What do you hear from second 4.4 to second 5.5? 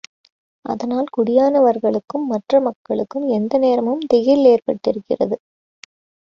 ஏற்பட்டிருக்கிறது.